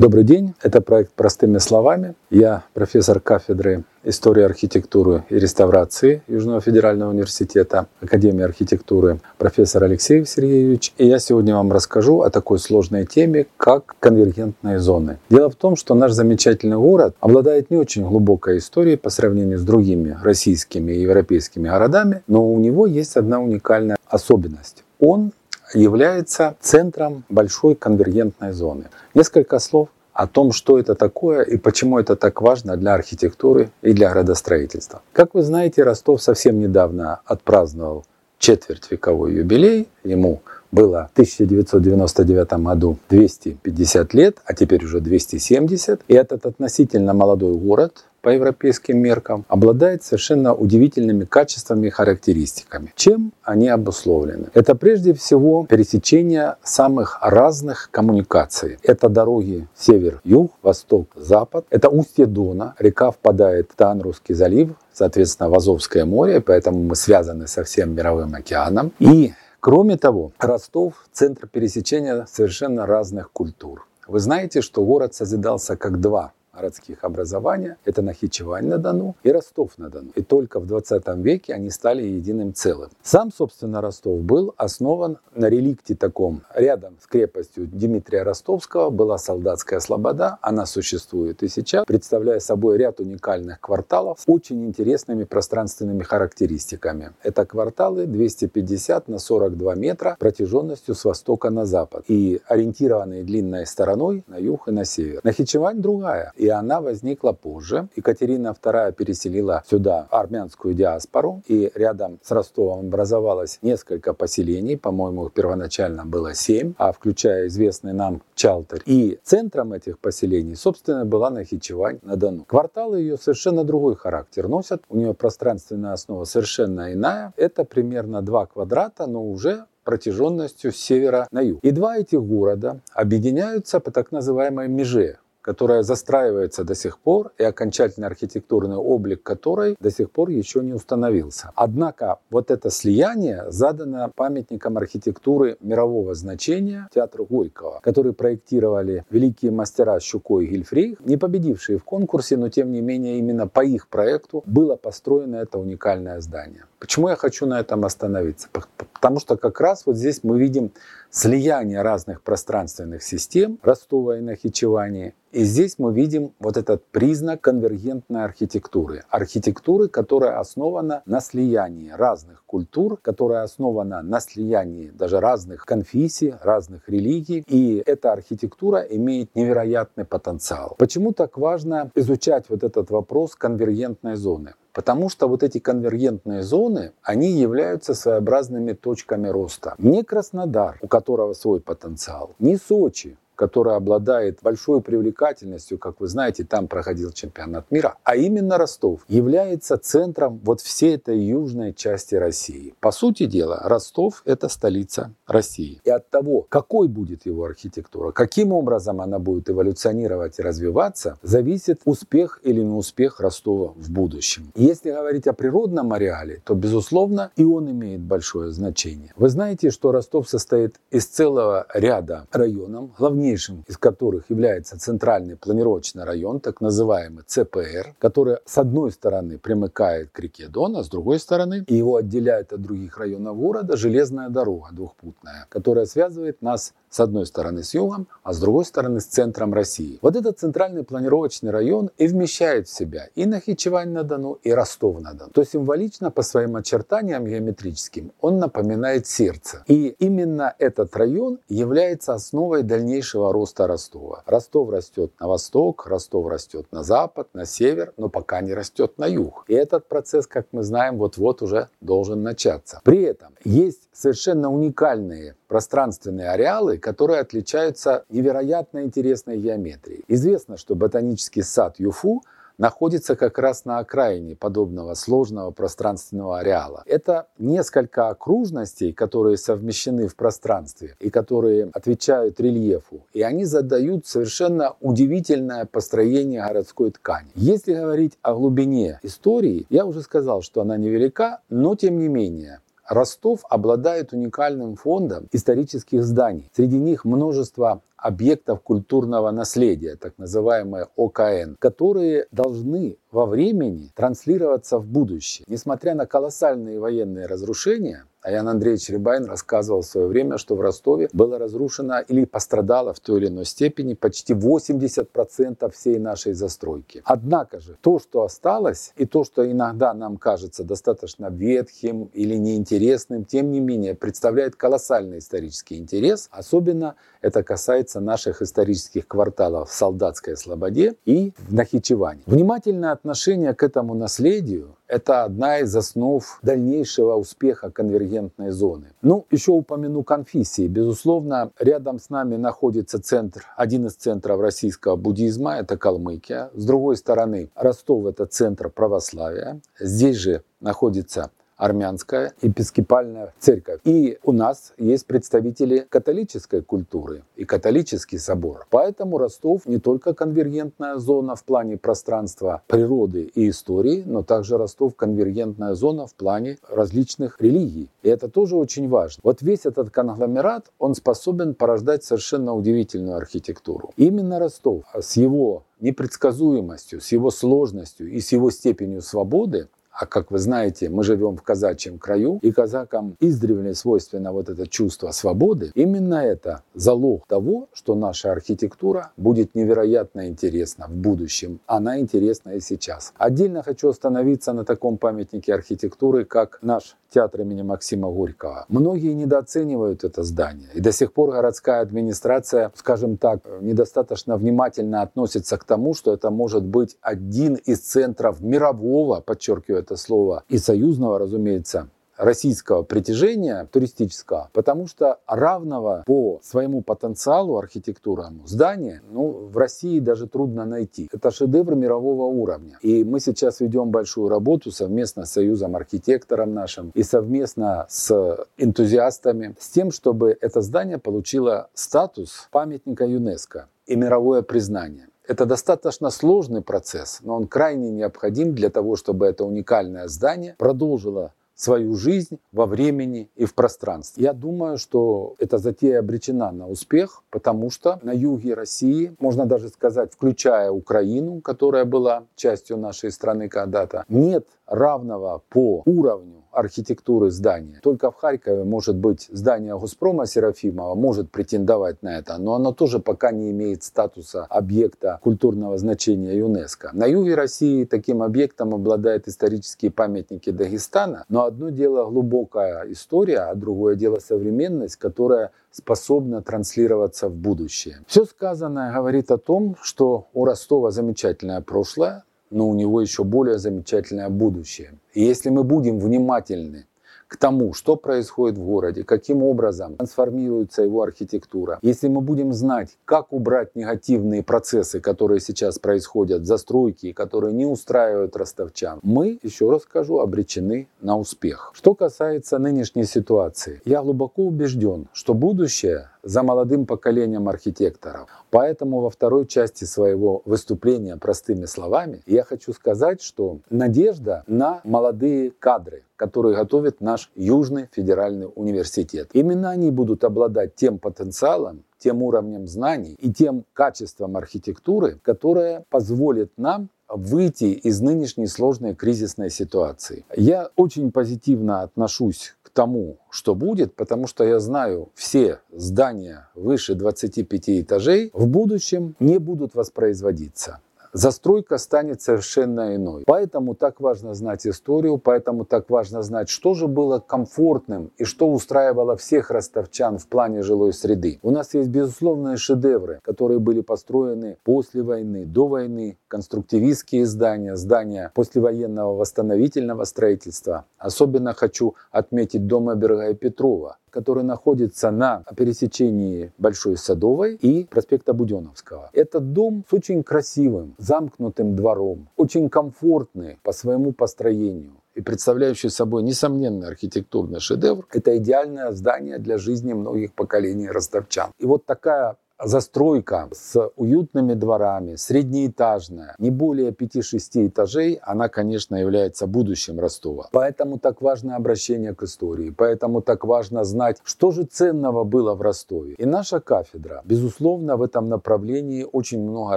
Добрый 0.00 0.24
день, 0.24 0.54
это 0.62 0.80
проект 0.80 1.12
«Простыми 1.12 1.58
словами». 1.58 2.14
Я 2.30 2.64
профессор 2.72 3.20
кафедры 3.20 3.84
истории 4.02 4.42
архитектуры 4.42 5.24
и 5.28 5.38
реставрации 5.38 6.22
Южного 6.26 6.62
федерального 6.62 7.10
университета, 7.10 7.86
Академии 8.00 8.42
архитектуры, 8.42 9.20
профессор 9.36 9.84
Алексеев 9.84 10.26
Сергеевич. 10.26 10.94
И 10.96 11.06
я 11.06 11.18
сегодня 11.18 11.54
вам 11.54 11.70
расскажу 11.70 12.22
о 12.22 12.30
такой 12.30 12.58
сложной 12.58 13.04
теме, 13.04 13.44
как 13.58 13.94
конвергентные 14.00 14.78
зоны. 14.78 15.18
Дело 15.28 15.50
в 15.50 15.54
том, 15.54 15.76
что 15.76 15.94
наш 15.94 16.12
замечательный 16.12 16.78
город 16.78 17.14
обладает 17.20 17.70
не 17.70 17.76
очень 17.76 18.02
глубокой 18.02 18.56
историей 18.56 18.96
по 18.96 19.10
сравнению 19.10 19.58
с 19.58 19.62
другими 19.64 20.16
российскими 20.22 20.92
и 20.92 21.02
европейскими 21.02 21.68
городами, 21.68 22.22
но 22.26 22.50
у 22.50 22.58
него 22.58 22.86
есть 22.86 23.18
одна 23.18 23.38
уникальная 23.38 23.98
особенность. 24.08 24.82
Он 24.98 25.32
является 25.74 26.56
центром 26.60 27.24
большой 27.28 27.74
конвергентной 27.74 28.52
зоны. 28.52 28.84
Несколько 29.14 29.58
слов 29.58 29.88
о 30.12 30.26
том, 30.26 30.52
что 30.52 30.78
это 30.78 30.94
такое 30.94 31.42
и 31.42 31.56
почему 31.56 31.98
это 31.98 32.16
так 32.16 32.42
важно 32.42 32.76
для 32.76 32.94
архитектуры 32.94 33.70
и 33.82 33.92
для 33.92 34.10
градостроительства. 34.10 35.02
Как 35.12 35.34
вы 35.34 35.42
знаете, 35.42 35.82
Ростов 35.82 36.22
совсем 36.22 36.58
недавно 36.58 37.20
отпраздновал 37.24 38.04
четверть 38.38 38.90
вековой 38.90 39.34
юбилей. 39.34 39.88
Ему 40.02 40.42
было 40.72 41.08
в 41.10 41.12
1999 41.12 42.52
году 42.64 42.98
250 43.08 44.14
лет, 44.14 44.38
а 44.44 44.54
теперь 44.54 44.84
уже 44.84 45.00
270. 45.00 46.00
И 46.08 46.14
этот 46.14 46.46
относительно 46.46 47.12
молодой 47.12 47.54
город 47.54 48.04
по 48.22 48.28
европейским 48.28 48.98
меркам 48.98 49.44
обладает 49.48 50.02
совершенно 50.02 50.54
удивительными 50.54 51.24
качествами 51.24 51.88
и 51.88 51.90
характеристиками. 51.90 52.92
Чем 52.96 53.32
они 53.42 53.68
обусловлены? 53.68 54.48
Это 54.54 54.74
прежде 54.74 55.14
всего 55.14 55.66
пересечение 55.66 56.56
самых 56.62 57.18
разных 57.22 57.88
коммуникаций. 57.90 58.78
Это 58.82 59.08
дороги 59.08 59.68
север-юг, 59.76 60.52
восток-запад. 60.62 61.66
Это 61.70 61.88
устье 61.88 62.26
Дона. 62.26 62.74
Река 62.78 63.10
впадает 63.10 63.70
в 63.72 63.76
Танрусский 63.76 64.34
залив, 64.34 64.70
соответственно, 64.92 65.48
в 65.48 65.54
Азовское 65.54 66.04
море, 66.04 66.40
поэтому 66.40 66.82
мы 66.82 66.96
связаны 66.96 67.46
со 67.46 67.64
всем 67.64 67.94
мировым 67.94 68.34
океаном. 68.34 68.92
И 68.98 69.32
Кроме 69.62 69.98
того, 69.98 70.32
Ростов– 70.38 70.94
центр 71.12 71.46
пересечения 71.46 72.24
совершенно 72.26 72.86
разных 72.86 73.30
культур. 73.30 73.86
Вы 74.08 74.18
знаете, 74.18 74.62
что 74.62 74.82
город 74.86 75.14
созидался 75.14 75.76
как 75.76 76.00
два 76.00 76.32
городских 76.52 77.04
образования. 77.04 77.76
Это 77.84 78.02
Нахичевань-на-Дону 78.02 79.16
и 79.22 79.30
Ростов-на-Дону. 79.30 80.10
И 80.14 80.22
только 80.22 80.60
в 80.60 80.66
20 80.66 81.06
веке 81.16 81.54
они 81.54 81.70
стали 81.70 82.02
единым 82.02 82.54
целым. 82.54 82.90
Сам, 83.02 83.32
собственно, 83.32 83.80
Ростов 83.80 84.20
был 84.20 84.54
основан 84.56 85.18
на 85.34 85.48
реликте 85.48 85.94
таком. 85.94 86.42
Рядом 86.54 86.96
с 87.02 87.06
крепостью 87.06 87.66
Дмитрия 87.66 88.22
Ростовского 88.22 88.90
была 88.90 89.18
солдатская 89.18 89.80
слобода. 89.80 90.38
Она 90.42 90.66
существует 90.66 91.42
и 91.42 91.48
сейчас, 91.48 91.84
представляя 91.86 92.40
собой 92.40 92.78
ряд 92.78 93.00
уникальных 93.00 93.60
кварталов 93.60 94.20
с 94.20 94.24
очень 94.26 94.64
интересными 94.66 95.24
пространственными 95.24 96.02
характеристиками. 96.02 97.12
Это 97.22 97.46
кварталы 97.46 98.06
250 98.06 99.08
на 99.08 99.18
42 99.18 99.74
метра 99.74 100.16
протяженностью 100.18 100.94
с 100.94 101.04
востока 101.04 101.50
на 101.50 101.66
запад 101.66 102.04
и 102.08 102.40
ориентированные 102.46 103.24
длинной 103.24 103.66
стороной 103.66 104.24
на 104.26 104.36
юг 104.36 104.68
и 104.68 104.72
на 104.72 104.84
север. 104.84 105.20
Нахичевань 105.24 105.80
другая. 105.80 106.32
И 106.40 106.48
она 106.48 106.80
возникла 106.80 107.32
позже. 107.32 107.88
Екатерина 107.96 108.56
II 108.58 108.92
переселила 108.92 109.62
сюда 109.68 110.06
армянскую 110.10 110.72
диаспору, 110.72 111.42
и 111.46 111.70
рядом 111.74 112.18
с 112.22 112.30
Ростовом 112.30 112.86
образовалось 112.86 113.58
несколько 113.60 114.14
поселений, 114.14 114.78
по-моему, 114.78 115.28
первоначально 115.28 116.06
было 116.06 116.32
семь, 116.32 116.72
а 116.78 116.92
включая 116.92 117.48
известный 117.48 117.92
нам 117.92 118.22
Чалтарь. 118.34 118.80
И 118.86 119.18
центром 119.22 119.74
этих 119.74 119.98
поселений, 119.98 120.56
собственно, 120.56 121.04
была 121.04 121.28
Нахичевань-на-Дону. 121.28 122.44
Кварталы 122.44 123.00
ее 123.00 123.18
совершенно 123.18 123.62
другой 123.62 123.96
характер 123.96 124.48
носят, 124.48 124.82
у 124.88 124.96
нее 124.96 125.12
пространственная 125.12 125.92
основа 125.92 126.24
совершенно 126.24 126.94
иная. 126.94 127.34
Это 127.36 127.64
примерно 127.64 128.22
два 128.22 128.46
квадрата, 128.46 129.06
но 129.06 129.22
уже 129.22 129.66
протяженностью 129.84 130.72
с 130.72 130.76
севера 130.76 131.28
на 131.32 131.42
юг. 131.42 131.58
И 131.62 131.70
два 131.70 131.98
этих 131.98 132.22
города 132.22 132.80
объединяются 132.94 133.78
по 133.78 133.90
так 133.90 134.10
называемой 134.10 134.68
меже 134.68 135.18
которая 135.50 135.82
застраивается 135.82 136.62
до 136.62 136.76
сих 136.76 137.00
пор 137.00 137.32
и 137.36 137.42
окончательный 137.42 138.06
архитектурный 138.06 138.76
облик 138.76 139.24
которой 139.24 139.74
до 139.80 139.90
сих 139.90 140.12
пор 140.12 140.28
еще 140.28 140.60
не 140.60 140.72
установился. 140.72 141.50
Однако 141.56 142.20
вот 142.30 142.52
это 142.52 142.70
слияние 142.70 143.50
задано 143.50 144.12
памятником 144.14 144.76
архитектуры 144.76 145.56
мирового 145.60 146.14
значения 146.14 146.88
театру 146.94 147.26
Горького, 147.26 147.80
который 147.82 148.12
проектировали 148.12 149.04
великие 149.10 149.50
мастера 149.50 149.98
Щуко 149.98 150.38
и 150.38 150.46
Гильфрейх, 150.46 151.00
не 151.00 151.16
победившие 151.16 151.78
в 151.78 151.84
конкурсе, 151.84 152.36
но 152.36 152.48
тем 152.48 152.70
не 152.70 152.80
менее 152.80 153.18
именно 153.18 153.48
по 153.48 153.64
их 153.64 153.88
проекту 153.88 154.44
было 154.46 154.76
построено 154.76 155.34
это 155.34 155.58
уникальное 155.58 156.20
здание. 156.20 156.62
Почему 156.80 157.10
я 157.10 157.16
хочу 157.16 157.44
на 157.44 157.60
этом 157.60 157.84
остановиться? 157.84 158.48
Потому 158.94 159.20
что 159.20 159.36
как 159.36 159.60
раз 159.60 159.84
вот 159.84 159.96
здесь 159.96 160.24
мы 160.24 160.40
видим 160.40 160.72
слияние 161.10 161.82
разных 161.82 162.22
пространственных 162.22 163.02
систем 163.02 163.58
Ростова 163.62 164.16
и 164.16 164.20
Нахичевани. 164.22 165.14
И 165.30 165.44
здесь 165.44 165.78
мы 165.78 165.92
видим 165.92 166.32
вот 166.40 166.56
этот 166.56 166.84
признак 166.86 167.42
конвергентной 167.42 168.24
архитектуры. 168.24 169.04
Архитектуры, 169.10 169.88
которая 169.88 170.40
основана 170.40 171.02
на 171.04 171.20
слиянии 171.20 171.90
разных 171.90 172.42
культур, 172.46 172.96
которая 173.00 173.42
основана 173.42 174.02
на 174.02 174.18
слиянии 174.20 174.90
даже 174.90 175.20
разных 175.20 175.66
конфессий, 175.66 176.34
разных 176.42 176.88
религий. 176.88 177.44
И 177.46 177.82
эта 177.84 178.12
архитектура 178.12 178.80
имеет 178.80 179.36
невероятный 179.36 180.06
потенциал. 180.06 180.76
Почему 180.78 181.12
так 181.12 181.36
важно 181.36 181.90
изучать 181.94 182.46
вот 182.48 182.64
этот 182.64 182.90
вопрос 182.90 183.36
конвергентной 183.36 184.16
зоны? 184.16 184.54
Потому 184.72 185.08
что 185.08 185.28
вот 185.28 185.42
эти 185.42 185.58
конвергентные 185.58 186.42
зоны, 186.42 186.92
они 187.02 187.30
являются 187.32 187.94
своеобразными 187.94 188.72
точками 188.72 189.28
роста. 189.28 189.74
Не 189.78 190.02
Краснодар, 190.02 190.78
у 190.80 190.88
которого 190.88 191.32
свой 191.34 191.60
потенциал, 191.60 192.34
не 192.38 192.56
Сочи, 192.56 193.16
которая 193.40 193.76
обладает 193.76 194.40
большой 194.42 194.82
привлекательностью, 194.82 195.78
как 195.78 195.98
вы 195.98 196.08
знаете, 196.08 196.44
там 196.44 196.68
проходил 196.68 197.10
чемпионат 197.10 197.70
мира, 197.70 197.96
а 198.04 198.14
именно 198.14 198.58
Ростов 198.58 199.00
является 199.08 199.78
центром 199.78 200.38
вот 200.44 200.60
всей 200.60 200.96
этой 200.96 201.18
южной 201.18 201.72
части 201.72 202.16
России. 202.16 202.74
По 202.80 202.92
сути 202.92 203.24
дела, 203.24 203.58
Ростов– 203.64 204.20
это 204.26 204.50
столица 204.50 205.14
России. 205.26 205.80
И 205.84 205.88
от 205.88 206.10
того, 206.10 206.44
какой 206.50 206.88
будет 206.88 207.24
его 207.24 207.44
архитектура, 207.44 208.12
каким 208.12 208.52
образом 208.52 209.00
она 209.00 209.18
будет 209.18 209.48
эволюционировать 209.48 210.38
и 210.38 210.42
развиваться, 210.42 211.18
зависит 211.22 211.80
успех 211.86 212.40
или 212.42 212.60
неуспех 212.60 213.20
Ростова 213.20 213.72
в 213.74 213.90
будущем. 213.90 214.52
Если 214.54 214.90
говорить 214.90 215.26
о 215.26 215.32
природном 215.32 215.94
ареале, 215.94 216.42
то, 216.44 216.52
безусловно, 216.52 217.30
и 217.36 217.44
он 217.44 217.70
имеет 217.70 218.02
большое 218.02 218.52
значение. 218.52 219.14
Вы 219.16 219.30
знаете, 219.30 219.70
что 219.70 219.92
Ростов 219.92 220.28
состоит 220.28 220.78
из 220.90 221.06
целого 221.06 221.66
ряда 221.72 222.26
районов, 222.32 222.90
главнее 222.98 223.29
важнейшим 223.30 223.64
из 223.68 223.76
которых 223.76 224.30
является 224.30 224.78
центральный 224.78 225.36
планировочный 225.36 226.04
район, 226.04 226.40
так 226.40 226.60
называемый 226.60 227.24
ЦПР, 227.26 227.94
который 227.98 228.38
с 228.44 228.58
одной 228.58 228.90
стороны 228.90 229.38
примыкает 229.38 230.10
к 230.10 230.18
реке 230.18 230.48
Дон, 230.48 230.76
а 230.76 230.82
с 230.82 230.88
другой 230.88 231.18
стороны 231.18 231.64
его 231.68 231.96
отделяет 231.96 232.52
от 232.52 232.60
других 232.62 232.98
районов 232.98 233.36
города 233.36 233.76
железная 233.76 234.28
дорога 234.28 234.68
двухпутная, 234.72 235.46
которая 235.48 235.86
связывает 235.86 236.42
нас 236.42 236.72
с 236.90 237.00
одной 237.00 237.24
стороны 237.24 237.62
с 237.62 237.74
югом, 237.74 238.08
а 238.24 238.32
с 238.32 238.40
другой 238.40 238.64
стороны 238.64 239.00
с 239.00 239.04
центром 239.04 239.54
России. 239.54 239.98
Вот 240.02 240.16
этот 240.16 240.40
центральный 240.40 240.82
планировочный 240.82 241.50
район 241.50 241.90
и 241.98 242.08
вмещает 242.08 242.66
в 242.66 242.74
себя 242.74 243.08
и 243.14 243.26
Нахичевань-на-Дону, 243.26 244.38
и 244.42 244.50
Ростов-на-Дону. 244.50 245.30
То 245.30 245.44
символично 245.44 246.10
по 246.10 246.22
своим 246.22 246.56
очертаниям 246.56 247.26
геометрическим 247.26 248.12
он 248.20 248.38
напоминает 248.38 249.06
сердце. 249.06 249.62
И 249.68 249.94
именно 250.00 250.54
этот 250.58 250.96
район 250.96 251.38
является 251.48 252.12
основой 252.12 252.64
дальнейшего 252.64 253.19
дальнейшего 253.20 253.32
роста 253.32 253.66
Ростова. 253.66 254.22
Ростов 254.26 254.70
растет 254.70 255.12
на 255.20 255.28
восток, 255.28 255.86
Ростов 255.86 256.26
растет 256.28 256.66
на 256.72 256.82
запад, 256.82 257.28
на 257.34 257.46
север, 257.46 257.92
но 257.96 258.08
пока 258.08 258.40
не 258.40 258.54
растет 258.54 258.98
на 258.98 259.06
юг. 259.06 259.44
И 259.48 259.54
этот 259.54 259.88
процесс, 259.88 260.26
как 260.26 260.46
мы 260.52 260.62
знаем, 260.62 260.98
вот-вот 260.98 261.42
уже 261.42 261.68
должен 261.80 262.22
начаться. 262.22 262.80
При 262.84 263.02
этом 263.02 263.34
есть 263.44 263.88
совершенно 263.92 264.50
уникальные 264.50 265.34
пространственные 265.48 266.30
ареалы, 266.30 266.78
которые 266.78 267.20
отличаются 267.20 268.04
невероятно 268.10 268.82
интересной 268.82 269.38
геометрией. 269.38 270.04
Известно, 270.08 270.56
что 270.56 270.74
ботанический 270.74 271.42
сад 271.42 271.76
Юфу 271.78 272.22
находится 272.60 273.16
как 273.16 273.38
раз 273.38 273.64
на 273.64 273.78
окраине 273.78 274.36
подобного 274.36 274.92
сложного 274.92 275.50
пространственного 275.50 276.40
ареала. 276.40 276.82
Это 276.84 277.26
несколько 277.38 278.10
окружностей, 278.10 278.92
которые 278.92 279.38
совмещены 279.38 280.08
в 280.08 280.14
пространстве 280.14 280.94
и 281.00 281.08
которые 281.08 281.70
отвечают 281.72 282.38
рельефу. 282.38 283.00
И 283.14 283.22
они 283.22 283.46
задают 283.46 284.06
совершенно 284.06 284.74
удивительное 284.80 285.64
построение 285.64 286.42
городской 286.46 286.90
ткани. 286.90 287.30
Если 287.34 287.72
говорить 287.72 288.18
о 288.20 288.34
глубине 288.34 289.00
истории, 289.02 289.64
я 289.70 289.86
уже 289.86 290.02
сказал, 290.02 290.42
что 290.42 290.60
она 290.60 290.76
невелика, 290.76 291.40
но 291.48 291.74
тем 291.76 291.98
не 291.98 292.08
менее 292.08 292.60
Ростов 292.90 293.44
обладает 293.48 294.12
уникальным 294.12 294.74
фондом 294.74 295.28
исторических 295.30 296.02
зданий. 296.02 296.50
Среди 296.56 296.76
них 296.76 297.04
множество 297.04 297.82
объектов 298.00 298.62
культурного 298.62 299.30
наследия, 299.30 299.96
так 299.96 300.14
называемые 300.18 300.88
ОКН, 300.96 301.56
которые 301.58 302.26
должны 302.30 302.98
во 303.10 303.26
времени 303.26 303.90
транслироваться 303.94 304.78
в 304.78 304.86
будущее. 304.86 305.44
Несмотря 305.48 305.94
на 305.94 306.06
колоссальные 306.06 306.78
военные 306.78 307.26
разрушения, 307.26 308.04
Аян 308.22 308.48
Андреевич 308.48 308.90
Рибайн 308.90 309.24
рассказывал 309.24 309.80
в 309.80 309.86
свое 309.86 310.06
время, 310.06 310.36
что 310.36 310.54
в 310.54 310.60
Ростове 310.60 311.08
было 311.14 311.38
разрушено 311.38 312.00
или 312.00 312.26
пострадало 312.26 312.92
в 312.92 313.00
той 313.00 313.18
или 313.18 313.28
иной 313.28 313.46
степени 313.46 313.94
почти 313.94 314.34
80% 314.34 315.70
всей 315.72 315.98
нашей 315.98 316.34
застройки. 316.34 317.00
Однако 317.06 317.60
же 317.60 317.78
то, 317.80 317.98
что 317.98 318.22
осталось, 318.22 318.92
и 318.96 319.06
то, 319.06 319.24
что 319.24 319.50
иногда 319.50 319.94
нам 319.94 320.18
кажется 320.18 320.64
достаточно 320.64 321.30
ветхим 321.30 322.10
или 322.12 322.34
неинтересным, 322.34 323.24
тем 323.24 323.50
не 323.50 323.60
менее 323.60 323.94
представляет 323.94 324.54
колоссальный 324.54 325.18
исторический 325.18 325.78
интерес. 325.78 326.28
Особенно 326.30 326.96
это 327.22 327.42
касается 327.42 327.89
наших 327.98 328.42
исторических 328.42 329.08
кварталов 329.08 329.70
в 329.70 329.72
Солдатской 329.72 330.36
Слободе 330.36 330.94
и 331.04 331.32
в 331.36 331.52
Нахичеване. 331.52 332.20
Внимательное 332.26 332.92
отношение 332.92 333.54
к 333.54 333.64
этому 333.64 333.94
наследию 333.94 334.76
это 334.90 335.22
одна 335.22 335.60
из 335.60 335.74
основ 335.76 336.40
дальнейшего 336.42 337.14
успеха 337.14 337.70
конвергентной 337.70 338.50
зоны. 338.50 338.88
Ну, 339.02 339.24
еще 339.30 339.52
упомяну 339.52 340.02
конфессии. 340.02 340.66
Безусловно, 340.66 341.52
рядом 341.60 342.00
с 342.00 342.10
нами 342.10 342.34
находится 342.34 343.00
центр, 343.00 343.46
один 343.56 343.86
из 343.86 343.94
центров 343.94 344.40
российского 344.40 344.96
буддизма, 344.96 345.58
это 345.58 345.78
Калмыкия. 345.78 346.50
С 346.54 346.64
другой 346.64 346.96
стороны, 346.96 347.50
Ростов– 347.54 348.06
это 348.06 348.26
центр 348.26 348.68
православия. 348.68 349.60
Здесь 349.78 350.16
же 350.16 350.42
находится 350.60 351.30
армянская 351.60 352.32
епископальная 352.40 353.34
церковь. 353.38 353.80
И 353.84 354.18
у 354.24 354.32
нас 354.32 354.72
есть 354.78 355.06
представители 355.06 355.86
католической 355.88 356.62
культуры 356.62 357.22
и 357.36 357.44
католический 357.44 358.18
собор. 358.18 358.66
Поэтому 358.70 359.18
Ростов 359.18 359.66
не 359.66 359.78
только 359.78 360.14
конвергентная 360.14 360.96
зона 360.96 361.36
в 361.36 361.44
плане 361.44 361.76
пространства 361.76 362.62
природы 362.66 363.30
и 363.34 363.50
истории, 363.50 364.02
но 364.06 364.22
также 364.22 364.56
Ростов 364.56 364.96
конвергентная 364.96 365.74
зона 365.74 366.06
в 366.06 366.14
плане 366.14 366.56
различных 366.68 367.40
религий. 367.40 367.90
И 368.02 368.08
это 368.08 368.28
тоже 368.28 368.56
очень 368.56 368.88
важно. 368.88 369.20
Вот 369.22 369.42
весь 369.42 369.66
этот 369.66 369.90
конгломерат, 369.90 370.70
он 370.78 370.94
способен 370.94 371.54
порождать 371.54 372.04
совершенно 372.04 372.54
удивительную 372.54 373.16
архитектуру. 373.18 373.92
Именно 373.98 374.38
Ростов 374.38 374.84
с 374.98 375.16
его 375.16 375.64
непредсказуемостью, 375.80 377.00
с 377.00 377.12
его 377.12 377.30
сложностью 377.30 378.10
и 378.10 378.20
с 378.20 378.32
его 378.32 378.50
степенью 378.50 379.02
свободы 379.02 379.68
а 380.00 380.06
как 380.06 380.30
вы 380.30 380.38
знаете, 380.38 380.88
мы 380.88 381.04
живем 381.04 381.36
в 381.36 381.42
казачьем 381.42 381.98
краю, 381.98 382.38
и 382.40 382.50
казакам 382.52 383.16
издревле 383.20 383.74
свойственно 383.74 384.32
вот 384.32 384.48
это 384.48 384.66
чувство 384.66 385.10
свободы. 385.10 385.72
Именно 385.74 386.14
это 386.14 386.62
залог 386.74 387.26
того, 387.26 387.68
что 387.74 387.94
наша 387.94 388.32
архитектура 388.32 389.12
будет 389.18 389.54
невероятно 389.54 390.26
интересна 390.26 390.86
в 390.88 390.94
будущем. 390.94 391.60
Она 391.66 392.00
интересна 392.00 392.52
и 392.52 392.60
сейчас. 392.60 393.12
Отдельно 393.18 393.62
хочу 393.62 393.90
остановиться 393.90 394.54
на 394.54 394.64
таком 394.64 394.96
памятнике 394.96 395.52
архитектуры, 395.52 396.24
как 396.24 396.60
наш 396.62 396.96
театр 397.10 397.42
имени 397.42 397.62
Максима 397.62 398.08
Горького. 398.10 398.64
Многие 398.68 399.12
недооценивают 399.12 400.04
это 400.04 400.22
здание. 400.22 400.68
И 400.74 400.80
до 400.80 400.92
сих 400.92 401.12
пор 401.12 401.32
городская 401.32 401.82
администрация, 401.82 402.72
скажем 402.74 403.16
так, 403.18 403.40
недостаточно 403.60 404.36
внимательно 404.36 405.02
относится 405.02 405.58
к 405.58 405.64
тому, 405.64 405.92
что 405.92 406.14
это 406.14 406.30
может 406.30 406.64
быть 406.64 406.96
один 407.02 407.54
из 407.54 407.80
центров 407.80 408.40
мирового, 408.40 409.20
подчеркиваю 409.20 409.82
это 409.90 409.96
слово, 409.96 410.44
и 410.48 410.58
союзного, 410.58 411.18
разумеется, 411.18 411.88
российского 412.16 412.82
притяжения 412.82 413.66
туристического, 413.72 414.50
потому 414.52 414.86
что 414.86 415.18
равного 415.26 416.04
по 416.06 416.38
своему 416.42 416.82
потенциалу 416.82 417.56
архитектурному 417.56 418.46
здания 418.46 419.02
ну, 419.10 419.48
в 419.50 419.56
России 419.56 419.98
даже 420.00 420.28
трудно 420.28 420.66
найти. 420.66 421.08
Это 421.12 421.30
шедевр 421.30 421.74
мирового 421.74 422.24
уровня. 422.24 422.78
И 422.82 423.04
мы 423.04 423.20
сейчас 423.20 423.60
ведем 423.60 423.90
большую 423.90 424.28
работу 424.28 424.70
совместно 424.70 425.24
с 425.24 425.32
Союзом 425.32 425.74
архитектором 425.74 426.52
нашим 426.52 426.90
и 426.94 427.02
совместно 427.02 427.86
с 427.88 428.46
энтузиастами 428.58 429.56
с 429.58 429.70
тем, 429.70 429.90
чтобы 429.90 430.36
это 430.42 430.60
здание 430.60 430.98
получило 430.98 431.70
статус 431.72 432.48
памятника 432.52 433.06
ЮНЕСКО 433.06 433.66
и 433.86 433.96
мировое 433.96 434.42
признание. 434.42 435.09
Это 435.30 435.46
достаточно 435.46 436.10
сложный 436.10 436.60
процесс, 436.60 437.20
но 437.22 437.36
он 437.36 437.46
крайне 437.46 437.92
необходим 437.92 438.52
для 438.52 438.68
того, 438.68 438.96
чтобы 438.96 439.26
это 439.26 439.44
уникальное 439.44 440.08
здание 440.08 440.56
продолжило 440.58 441.34
свою 441.54 441.94
жизнь 441.94 442.40
во 442.50 442.66
времени 442.66 443.30
и 443.36 443.44
в 443.44 443.54
пространстве. 443.54 444.24
Я 444.24 444.32
думаю, 444.32 444.76
что 444.76 445.36
эта 445.38 445.58
затея 445.58 446.00
обречена 446.00 446.50
на 446.50 446.66
успех, 446.66 447.22
потому 447.30 447.70
что 447.70 448.00
на 448.02 448.10
юге 448.10 448.54
России, 448.54 449.14
можно 449.20 449.46
даже 449.46 449.68
сказать, 449.68 450.12
включая 450.12 450.72
Украину, 450.72 451.40
которая 451.42 451.84
была 451.84 452.24
частью 452.34 452.76
нашей 452.78 453.12
страны 453.12 453.48
когда-то, 453.48 454.06
нет 454.08 454.48
равного 454.66 455.42
по 455.48 455.82
уровню 455.84 456.39
архитектуры 456.52 457.30
здания. 457.30 457.80
Только 457.82 458.10
в 458.10 458.16
Харькове, 458.16 458.64
может 458.64 458.96
быть, 458.96 459.28
здание 459.30 459.78
Госпрома 459.78 460.26
Серафимова 460.26 460.94
может 460.94 461.30
претендовать 461.30 462.02
на 462.02 462.18
это, 462.18 462.38
но 462.38 462.54
оно 462.54 462.72
тоже 462.72 462.98
пока 462.98 463.32
не 463.32 463.50
имеет 463.50 463.82
статуса 463.82 464.44
объекта 464.44 465.18
культурного 465.22 465.78
значения 465.78 466.36
ЮНЕСКО. 466.36 466.90
На 466.92 467.06
юге 467.06 467.34
России 467.34 467.84
таким 467.84 468.22
объектом 468.22 468.74
обладают 468.74 469.28
исторические 469.28 469.90
памятники 469.90 470.50
Дагестана, 470.50 471.24
но 471.28 471.44
одно 471.44 471.70
дело 471.70 472.10
глубокая 472.10 472.90
история, 472.92 473.40
а 473.40 473.54
другое 473.54 473.96
дело 473.96 474.18
современность, 474.18 474.96
которая 474.96 475.52
способна 475.70 476.42
транслироваться 476.42 477.28
в 477.28 477.34
будущее. 477.34 477.98
Все 478.06 478.24
сказанное 478.24 478.92
говорит 478.92 479.30
о 479.30 479.38
том, 479.38 479.76
что 479.82 480.28
у 480.32 480.44
Ростова 480.44 480.90
замечательное 480.90 481.60
прошлое, 481.60 482.24
но 482.50 482.68
у 482.68 482.74
него 482.74 483.00
еще 483.00 483.24
более 483.24 483.58
замечательное 483.58 484.28
будущее. 484.28 484.92
И 485.14 485.22
если 485.22 485.50
мы 485.50 485.64
будем 485.64 485.98
внимательны 485.98 486.86
к 487.30 487.36
тому, 487.36 487.72
что 487.74 487.94
происходит 487.94 488.58
в 488.58 488.64
городе, 488.64 489.04
каким 489.04 489.44
образом 489.44 489.94
трансформируется 489.94 490.82
его 490.82 491.02
архитектура. 491.02 491.78
Если 491.80 492.08
мы 492.08 492.20
будем 492.20 492.52
знать, 492.52 492.98
как 493.04 493.32
убрать 493.32 493.76
негативные 493.76 494.42
процессы, 494.42 495.00
которые 495.00 495.38
сейчас 495.38 495.78
происходят, 495.78 496.44
застройки, 496.44 497.12
которые 497.12 497.54
не 497.54 497.66
устраивают 497.66 498.36
ростовчан, 498.36 498.98
мы, 499.02 499.38
еще 499.44 499.70
раз 499.70 499.82
скажу, 499.82 500.18
обречены 500.18 500.88
на 501.00 501.16
успех. 501.16 501.70
Что 501.72 501.94
касается 501.94 502.58
нынешней 502.58 503.04
ситуации, 503.04 503.80
я 503.84 504.02
глубоко 504.02 504.42
убежден, 504.42 505.06
что 505.12 505.32
будущее 505.32 506.08
за 506.22 506.42
молодым 506.42 506.86
поколением 506.86 507.48
архитекторов. 507.48 508.28
Поэтому 508.50 509.00
во 509.00 509.10
второй 509.10 509.46
части 509.46 509.84
своего 509.84 510.42
выступления 510.44 511.16
простыми 511.16 511.66
словами 511.66 512.22
я 512.26 512.44
хочу 512.44 512.72
сказать, 512.72 513.22
что 513.22 513.58
надежда 513.70 514.44
на 514.46 514.80
молодые 514.84 515.50
кадры, 515.50 516.04
которые 516.16 516.56
готовит 516.56 517.00
наш 517.00 517.30
Южный 517.34 517.88
федеральный 517.92 518.48
университет. 518.54 519.30
Именно 519.32 519.70
они 519.70 519.90
будут 519.90 520.24
обладать 520.24 520.74
тем 520.74 520.98
потенциалом, 520.98 521.84
тем 521.98 522.22
уровнем 522.22 522.66
знаний 522.66 523.16
и 523.18 523.32
тем 523.32 523.64
качеством 523.72 524.36
архитектуры, 524.36 525.20
которое 525.22 525.84
позволит 525.90 526.52
нам 526.56 526.88
выйти 527.08 527.64
из 527.64 528.00
нынешней 528.00 528.46
сложной 528.46 528.94
кризисной 528.94 529.50
ситуации. 529.50 530.24
Я 530.36 530.70
очень 530.76 531.10
позитивно 531.12 531.82
отношусь 531.82 532.54
тому, 532.72 533.18
что 533.30 533.54
будет, 533.54 533.94
потому 533.94 534.26
что 534.26 534.44
я 534.44 534.60
знаю, 534.60 535.10
все 535.14 535.60
здания 535.72 536.48
выше 536.54 536.94
25 536.94 537.70
этажей 537.82 538.30
в 538.32 538.46
будущем 538.46 539.16
не 539.20 539.38
будут 539.38 539.74
воспроизводиться 539.74 540.80
застройка 541.12 541.78
станет 541.78 542.22
совершенно 542.22 542.94
иной. 542.94 543.24
Поэтому 543.26 543.74
так 543.74 544.00
важно 544.00 544.34
знать 544.34 544.66
историю, 544.66 545.18
поэтому 545.18 545.64
так 545.64 545.90
важно 545.90 546.22
знать, 546.22 546.48
что 546.48 546.74
же 546.74 546.86
было 546.86 547.18
комфортным 547.18 548.12
и 548.16 548.24
что 548.24 548.50
устраивало 548.50 549.16
всех 549.16 549.50
ростовчан 549.50 550.18
в 550.18 550.26
плане 550.26 550.62
жилой 550.62 550.92
среды. 550.92 551.38
У 551.42 551.50
нас 551.50 551.74
есть 551.74 551.88
безусловные 551.88 552.56
шедевры, 552.56 553.20
которые 553.22 553.58
были 553.58 553.80
построены 553.80 554.56
после 554.64 555.02
войны, 555.02 555.44
до 555.44 555.66
войны, 555.66 556.18
конструктивистские 556.28 557.26
здания, 557.26 557.76
здания 557.76 558.30
послевоенного 558.34 559.16
восстановительного 559.16 560.04
строительства. 560.04 560.84
Особенно 560.98 561.54
хочу 561.54 561.94
отметить 562.10 562.66
дом 562.66 562.92
Эберга 562.92 563.30
и 563.30 563.34
Петрова, 563.34 563.98
который 564.10 564.44
находится 564.44 565.10
на 565.10 565.44
пересечении 565.56 566.52
Большой 566.58 566.96
Садовой 566.96 567.54
и 567.54 567.84
проспекта 567.84 568.32
Буденовского. 568.32 569.10
Этот 569.12 569.52
дом 569.52 569.84
с 569.88 569.92
очень 569.92 570.22
красивым, 570.22 570.94
замкнутым 570.98 571.76
двором, 571.76 572.28
очень 572.36 572.68
комфортный 572.68 573.58
по 573.62 573.72
своему 573.72 574.12
построению 574.12 575.00
и 575.14 575.22
представляющий 575.22 575.90
собой 575.90 576.22
несомненный 576.22 576.88
архитектурный 576.88 577.60
шедевр, 577.60 578.06
это 578.12 578.36
идеальное 578.38 578.92
здание 578.92 579.38
для 579.38 579.58
жизни 579.58 579.92
многих 579.92 580.32
поколений 580.34 580.88
ростовчан. 580.88 581.50
И 581.58 581.66
вот 581.66 581.84
такая 581.84 582.36
застройка 582.62 583.48
с 583.52 583.90
уютными 583.96 584.54
дворами, 584.54 585.16
среднеэтажная, 585.16 586.34
не 586.38 586.50
более 586.50 586.90
5-6 586.90 587.68
этажей, 587.68 588.20
она, 588.22 588.48
конечно, 588.48 588.96
является 588.96 589.46
будущим 589.46 589.98
Ростова. 590.00 590.48
Поэтому 590.52 590.98
так 590.98 591.22
важно 591.22 591.56
обращение 591.56 592.14
к 592.14 592.22
истории, 592.22 592.70
поэтому 592.70 593.20
так 593.22 593.44
важно 593.44 593.84
знать, 593.84 594.18
что 594.24 594.50
же 594.50 594.64
ценного 594.64 595.24
было 595.24 595.54
в 595.54 595.62
Ростове. 595.62 596.14
И 596.14 596.26
наша 596.26 596.60
кафедра, 596.60 597.22
безусловно, 597.24 597.96
в 597.96 598.02
этом 598.02 598.28
направлении 598.28 599.06
очень 599.10 599.42
много 599.42 599.76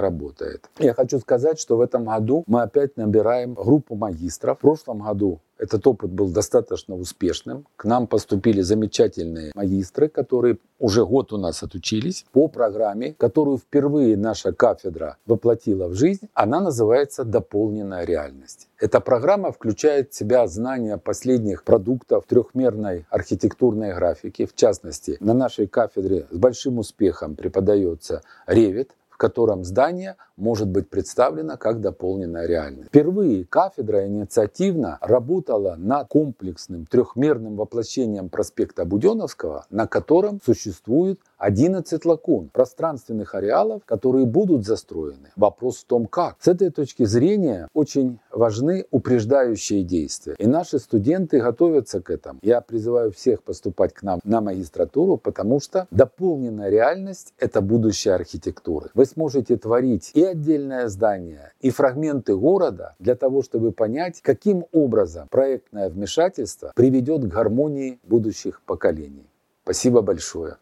работает. 0.00 0.68
Я 0.78 0.94
хочу 0.94 1.18
сказать, 1.18 1.58
что 1.58 1.76
в 1.76 1.80
этом 1.80 2.04
году 2.04 2.44
мы 2.46 2.62
опять 2.62 2.96
набираем 2.96 3.54
группу 3.54 3.94
магистров. 3.94 4.58
В 4.58 4.60
прошлом 4.60 4.98
году 4.98 5.40
этот 5.58 5.86
опыт 5.86 6.10
был 6.10 6.28
достаточно 6.28 6.94
успешным. 6.94 7.66
К 7.76 7.84
нам 7.84 8.06
поступили 8.06 8.60
замечательные 8.60 9.52
магистры, 9.54 10.08
которые 10.08 10.58
уже 10.78 11.04
год 11.04 11.32
у 11.32 11.38
нас 11.38 11.62
отучились 11.62 12.26
по 12.32 12.48
программе, 12.48 13.14
которую 13.14 13.58
впервые 13.58 14.16
наша 14.16 14.52
кафедра 14.52 15.16
воплотила 15.26 15.88
в 15.88 15.94
жизнь. 15.94 16.28
Она 16.34 16.60
называется 16.60 17.24
«Дополненная 17.24 18.04
реальность». 18.04 18.68
Эта 18.78 19.00
программа 19.00 19.52
включает 19.52 20.12
в 20.12 20.16
себя 20.16 20.46
знания 20.46 20.98
последних 20.98 21.64
продуктов 21.64 22.26
трехмерной 22.26 23.06
архитектурной 23.08 23.94
графики. 23.94 24.46
В 24.46 24.54
частности, 24.54 25.16
на 25.20 25.32
нашей 25.32 25.66
кафедре 25.66 26.26
с 26.30 26.36
большим 26.36 26.78
успехом 26.78 27.36
преподается 27.36 28.22
Revit, 28.46 28.90
в 29.14 29.16
котором 29.16 29.62
здание 29.62 30.16
может 30.36 30.66
быть 30.66 30.90
представлено 30.90 31.56
как 31.56 31.80
дополненная 31.80 32.48
реальность. 32.48 32.88
Впервые 32.88 33.44
кафедра 33.44 34.08
инициативно 34.08 34.98
работала 35.00 35.76
над 35.78 36.08
комплексным 36.08 36.84
трехмерным 36.86 37.54
воплощением 37.54 38.28
проспекта 38.28 38.84
Буденовского, 38.84 39.66
на 39.70 39.86
котором 39.86 40.40
существует 40.44 41.20
11 41.38 42.04
лакун, 42.04 42.48
пространственных 42.52 43.34
ареалов, 43.34 43.82
которые 43.84 44.26
будут 44.26 44.64
застроены. 44.64 45.30
Вопрос 45.36 45.78
в 45.78 45.84
том, 45.84 46.06
как. 46.06 46.36
С 46.40 46.48
этой 46.48 46.70
точки 46.70 47.04
зрения 47.04 47.68
очень 47.74 48.18
важны 48.30 48.86
упреждающие 48.90 49.82
действия. 49.82 50.34
И 50.38 50.46
наши 50.46 50.78
студенты 50.78 51.40
готовятся 51.40 52.00
к 52.00 52.10
этому. 52.10 52.38
Я 52.42 52.60
призываю 52.60 53.12
всех 53.12 53.42
поступать 53.42 53.92
к 53.92 54.02
нам 54.02 54.20
на 54.24 54.40
магистратуру, 54.40 55.16
потому 55.16 55.60
что 55.60 55.86
дополненная 55.90 56.70
реальность– 56.70 57.34
это 57.38 57.60
будущее 57.60 58.14
архитектуры. 58.14 58.90
Вы 58.94 59.06
сможете 59.06 59.56
творить 59.56 60.10
и 60.14 60.22
отдельное 60.22 60.88
здание, 60.88 61.52
и 61.60 61.70
фрагменты 61.70 62.36
города 62.36 62.94
для 62.98 63.14
того, 63.14 63.42
чтобы 63.42 63.72
понять, 63.72 64.20
каким 64.22 64.64
образом 64.72 65.28
проектное 65.28 65.88
вмешательство 65.88 66.72
приведет 66.74 67.24
к 67.24 67.28
гармонии 67.28 67.98
будущих 68.04 68.62
поколений. 68.62 69.26
Спасибо 69.64 70.02
большое. 70.02 70.56